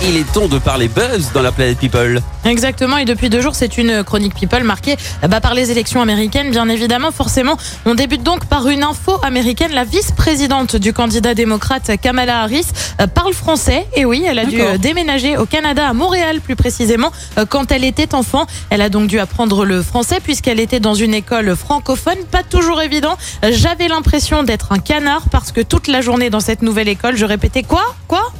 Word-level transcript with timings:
Il 0.00 0.16
est 0.16 0.32
temps 0.32 0.46
de 0.46 0.58
parler 0.58 0.86
buzz 0.86 1.32
dans 1.34 1.42
la 1.42 1.50
planète 1.50 1.78
People. 1.78 2.22
Exactement, 2.44 2.98
et 2.98 3.04
depuis 3.04 3.28
deux 3.28 3.40
jours, 3.40 3.56
c'est 3.56 3.78
une 3.78 4.04
chronique 4.04 4.32
People 4.34 4.62
marquée 4.62 4.96
bah, 5.28 5.40
par 5.40 5.54
les 5.54 5.72
élections 5.72 6.00
américaines, 6.00 6.52
bien 6.52 6.68
évidemment. 6.68 7.10
Forcément, 7.10 7.56
on 7.84 7.96
débute 7.96 8.22
donc 8.22 8.46
par 8.46 8.68
une 8.68 8.84
info 8.84 9.18
américaine. 9.24 9.72
La 9.72 9.82
vice-présidente 9.82 10.76
du 10.76 10.92
candidat 10.92 11.34
démocrate 11.34 11.90
Kamala 12.00 12.42
Harris 12.42 12.66
euh, 13.00 13.08
parle 13.08 13.34
français. 13.34 13.88
Et 13.96 14.04
oui, 14.04 14.24
elle 14.24 14.38
a 14.38 14.44
dû 14.44 14.60
déménager 14.78 15.36
au 15.36 15.46
Canada, 15.46 15.88
à 15.88 15.92
Montréal 15.94 16.40
plus 16.40 16.54
précisément, 16.54 17.10
euh, 17.36 17.44
quand 17.44 17.72
elle 17.72 17.84
était 17.84 18.14
enfant. 18.14 18.46
Elle 18.70 18.82
a 18.82 18.90
donc 18.90 19.08
dû 19.08 19.18
apprendre 19.18 19.64
le 19.64 19.82
français 19.82 20.20
puisqu'elle 20.22 20.60
était 20.60 20.80
dans 20.80 20.94
une 20.94 21.12
école 21.12 21.56
francophone. 21.56 22.18
Pas 22.30 22.44
toujours 22.44 22.80
évident. 22.80 23.18
J'avais 23.50 23.88
l'impression 23.88 24.44
d'être 24.44 24.70
un 24.70 24.78
canard 24.78 25.28
parce 25.30 25.50
que 25.50 25.60
toute 25.60 25.88
la 25.88 26.02
journée 26.02 26.30
dans 26.30 26.40
cette 26.40 26.62
nouvelle 26.62 26.88
école, 26.88 27.16
je 27.16 27.24
répétais 27.24 27.64
Quoi? 27.64 27.82
Quoi? 28.06 28.32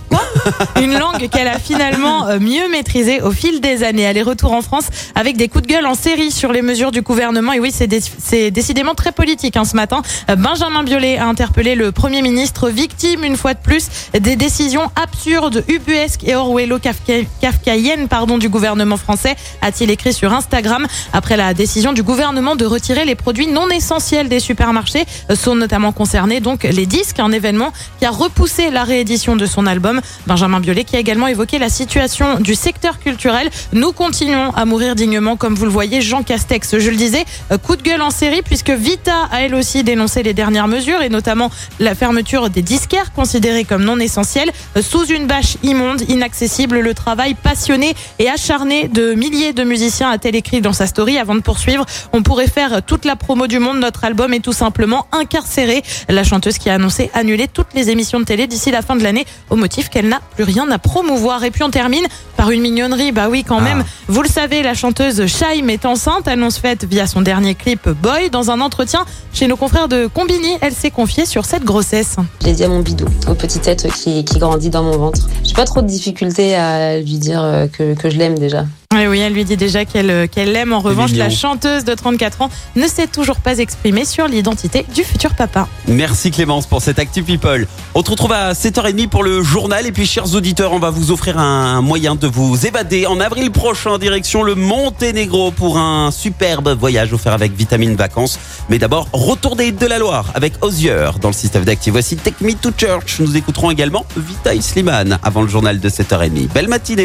Une 0.82 0.98
langue 0.98 1.28
qu'elle 1.28 1.48
a 1.48 1.58
finalement 1.58 2.26
euh, 2.26 2.38
mieux 2.40 2.68
maîtrisée 2.70 3.20
au 3.22 3.30
fil 3.30 3.60
des 3.60 3.82
années. 3.82 4.02
Elle 4.02 4.16
est 4.16 4.22
retour 4.22 4.52
en 4.52 4.62
France 4.62 4.86
avec 5.14 5.36
des 5.36 5.48
coups 5.48 5.66
de 5.66 5.72
gueule 5.72 5.86
en 5.86 5.94
série 5.94 6.30
sur 6.30 6.52
les 6.52 6.62
mesures 6.62 6.90
du 6.92 7.02
gouvernement. 7.02 7.52
Et 7.52 7.60
oui, 7.60 7.72
c'est 7.74 7.86
dé- 7.86 8.50
décidément 8.50 8.94
très 8.94 9.12
politique 9.12 9.56
hein, 9.56 9.64
ce 9.64 9.76
matin. 9.76 10.02
Euh, 10.30 10.36
Benjamin 10.36 10.82
Biolay 10.82 11.18
a 11.18 11.26
interpellé 11.26 11.74
le 11.74 11.92
Premier 11.92 12.22
ministre, 12.22 12.68
victime 12.70 13.24
une 13.24 13.36
fois 13.36 13.54
de 13.54 13.60
plus 13.60 13.88
des 14.18 14.36
décisions 14.36 14.90
absurdes, 15.00 15.64
ubuesques 15.68 16.24
et 16.24 16.34
orwello-kafkaïennes 16.34 18.06
du 18.38 18.48
gouvernement 18.48 18.96
français, 18.96 19.36
a-t-il 19.62 19.90
écrit 19.90 20.12
sur 20.12 20.32
Instagram. 20.32 20.86
Après 21.12 21.36
la 21.36 21.54
décision 21.54 21.92
du 21.92 22.02
gouvernement 22.02 22.56
de 22.56 22.64
retirer 22.66 23.04
les 23.04 23.14
produits 23.14 23.46
non 23.46 23.68
essentiels 23.70 24.28
des 24.28 24.40
supermarchés, 24.40 25.04
euh, 25.30 25.34
sont 25.36 25.54
notamment 25.54 25.92
concernés 25.92 26.40
donc 26.40 26.64
les 26.64 26.86
disques, 26.86 27.20
un 27.20 27.32
événement 27.32 27.72
qui 27.98 28.06
a 28.06 28.10
repoussé 28.10 28.70
la 28.70 28.84
réédition 28.84 29.36
de 29.36 29.46
son 29.46 29.66
album. 29.66 30.00
Benjamin 30.28 30.60
Biolay 30.60 30.84
qui 30.84 30.94
a 30.94 30.98
également 30.98 31.26
évoqué 31.26 31.58
la 31.58 31.70
situation 31.70 32.38
du 32.38 32.54
secteur 32.54 32.98
culturel. 33.00 33.48
Nous 33.72 33.92
continuons 33.92 34.50
à 34.50 34.66
mourir 34.66 34.94
dignement, 34.94 35.36
comme 35.36 35.54
vous 35.54 35.64
le 35.64 35.70
voyez, 35.70 36.02
Jean 36.02 36.22
Castex. 36.22 36.78
Je 36.78 36.90
le 36.90 36.96
disais, 36.96 37.24
euh, 37.50 37.56
coup 37.56 37.76
de 37.76 37.82
gueule 37.82 38.02
en 38.02 38.10
série 38.10 38.42
puisque 38.42 38.68
Vita 38.68 39.26
a 39.32 39.40
elle 39.40 39.54
aussi 39.54 39.82
dénoncé 39.84 40.22
les 40.22 40.34
dernières 40.34 40.68
mesures 40.68 41.00
et 41.00 41.08
notamment 41.08 41.50
la 41.80 41.94
fermeture 41.94 42.50
des 42.50 42.60
disquaires 42.60 43.14
considérés 43.14 43.64
comme 43.64 43.82
non 43.82 43.98
essentiels 43.98 44.50
euh, 44.76 44.82
sous 44.82 45.06
une 45.06 45.26
bâche 45.26 45.56
immonde, 45.62 46.02
inaccessible. 46.10 46.80
Le 46.80 46.92
travail 46.92 47.32
passionné 47.32 47.94
et 48.18 48.28
acharné 48.28 48.88
de 48.88 49.14
milliers 49.14 49.54
de 49.54 49.64
musiciens 49.64 50.10
a-t-elle 50.10 50.36
écrit 50.36 50.60
dans 50.60 50.74
sa 50.74 50.86
story. 50.86 51.16
Avant 51.16 51.36
de 51.36 51.40
poursuivre, 51.40 51.86
on 52.12 52.22
pourrait 52.22 52.48
faire 52.48 52.82
toute 52.82 53.06
la 53.06 53.16
promo 53.16 53.46
du 53.46 53.60
monde. 53.60 53.78
Notre 53.78 54.04
album 54.04 54.34
est 54.34 54.40
tout 54.40 54.52
simplement 54.52 55.06
incarcéré. 55.10 55.82
La 56.10 56.22
chanteuse 56.22 56.58
qui 56.58 56.68
a 56.68 56.74
annoncé 56.74 57.10
annuler 57.14 57.48
toutes 57.48 57.72
les 57.72 57.88
émissions 57.88 58.20
de 58.20 58.24
télé 58.26 58.46
d'ici 58.46 58.70
la 58.70 58.82
fin 58.82 58.94
de 58.94 59.02
l'année 59.02 59.24
au 59.48 59.56
motif 59.56 59.88
qu'elle 59.88 60.08
n'a 60.08 60.17
plus 60.34 60.44
rien 60.44 60.70
à 60.70 60.78
promouvoir. 60.78 61.44
Et 61.44 61.50
puis 61.50 61.62
on 61.62 61.70
termine 61.70 62.06
par 62.36 62.50
une 62.50 62.60
mignonnerie. 62.60 63.12
Bah 63.12 63.28
oui, 63.30 63.44
quand 63.44 63.60
même. 63.60 63.84
Vous 64.08 64.22
le 64.22 64.28
savez, 64.28 64.62
la 64.62 64.74
chanteuse 64.74 65.26
Shaim 65.26 65.68
est 65.68 65.86
enceinte. 65.86 66.28
Annonce 66.28 66.58
faite 66.58 66.84
via 66.84 67.06
son 67.06 67.22
dernier 67.22 67.54
clip 67.54 67.88
Boy. 67.88 68.30
Dans 68.30 68.50
un 68.50 68.60
entretien 68.60 69.04
chez 69.32 69.46
nos 69.46 69.56
confrères 69.56 69.88
de 69.88 70.06
Combini, 70.06 70.56
elle 70.60 70.72
s'est 70.72 70.90
confiée 70.90 71.26
sur 71.26 71.44
cette 71.44 71.64
grossesse. 71.64 72.16
J'ai 72.44 72.52
dit 72.52 72.64
à 72.64 72.68
mon 72.68 72.80
bidou, 72.80 73.06
au 73.28 73.34
petit 73.34 73.60
être 73.64 73.88
qui, 73.88 74.24
qui 74.24 74.38
grandit 74.38 74.70
dans 74.70 74.82
mon 74.82 74.96
ventre. 74.96 75.28
J'ai 75.44 75.54
pas 75.54 75.64
trop 75.64 75.82
de 75.82 75.86
difficulté 75.86 76.54
à 76.54 76.98
lui 76.98 77.18
dire 77.18 77.42
euh, 77.42 77.66
que, 77.66 77.94
que 77.94 78.10
je 78.10 78.18
l'aime 78.18 78.38
déjà. 78.38 78.64
Oui, 78.94 79.06
oui, 79.06 79.18
elle 79.18 79.34
lui 79.34 79.44
dit 79.44 79.58
déjà 79.58 79.84
qu'elle 79.84 80.10
euh, 80.10 80.26
qu'elle 80.26 80.50
l'aime. 80.50 80.72
En 80.72 80.80
revanche, 80.80 81.10
mignon. 81.10 81.24
la 81.24 81.30
chanteuse 81.30 81.84
de 81.84 81.92
34 81.92 82.40
ans 82.40 82.50
ne 82.74 82.86
s'est 82.88 83.06
toujours 83.06 83.36
pas 83.36 83.58
exprimée 83.58 84.06
sur 84.06 84.26
l'identité 84.26 84.86
du 84.94 85.04
futur 85.04 85.34
papa. 85.34 85.68
Merci 85.86 86.30
Clémence 86.30 86.66
pour 86.66 86.80
cette 86.80 86.98
Actu 86.98 87.22
People. 87.22 87.66
On 87.94 88.02
se 88.02 88.10
retrouve 88.10 88.32
à 88.32 88.54
7h30 88.54 89.08
pour 89.08 89.22
le 89.22 89.42
journal. 89.42 89.86
Et 89.86 89.92
puis, 89.92 90.06
chers 90.06 90.34
auditeurs, 90.34 90.72
on 90.72 90.78
va 90.78 90.88
vous 90.88 91.10
offrir 91.10 91.38
un 91.38 91.82
moyen 91.82 92.14
de 92.14 92.26
vous 92.26 92.66
évader 92.66 93.06
en 93.06 93.20
avril 93.20 93.50
prochain, 93.50 93.98
direction 93.98 94.42
le 94.42 94.54
Monténégro 94.54 95.50
pour 95.50 95.76
un 95.76 96.10
superbe 96.10 96.70
voyage 96.70 97.12
offert 97.12 97.34
avec 97.34 97.52
Vitamine 97.52 97.94
Vacances. 97.94 98.38
Mais 98.70 98.78
d'abord, 98.78 99.08
retour 99.12 99.54
des 99.54 99.70
de 99.70 99.84
la 99.84 99.98
Loire 99.98 100.32
avec 100.34 100.54
Osier 100.64 101.10
dans 101.20 101.28
le 101.28 101.34
système 101.34 101.66
d'actifs. 101.66 101.92
Voici 101.92 102.16
Take 102.16 102.42
Me 102.42 102.54
to 102.54 102.70
Church. 102.74 103.20
Nous 103.20 103.36
écouterons 103.36 103.70
également 103.70 104.06
Vita 104.16 104.58
Slimane 104.62 105.18
avant 105.22 105.42
le 105.42 105.48
journal 105.48 105.78
de 105.78 105.88
7h30. 105.90 106.48
Belle 106.48 106.68
matinée. 106.68 107.04